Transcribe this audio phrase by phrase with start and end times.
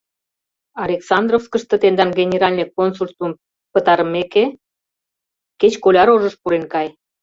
[0.85, 3.31] Александровскышто тендан генеральный консульствым
[3.71, 4.43] пытарымеке,
[5.59, 6.87] кеч коля рожыш пурен кай.